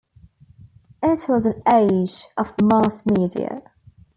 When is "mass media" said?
2.59-3.61